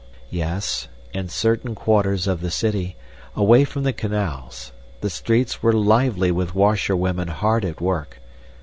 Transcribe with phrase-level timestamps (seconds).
[0.31, 2.95] Yes, in certain quarters of the city,
[3.35, 8.19] away from the canals, the streets were lively with washerwomen hard at work.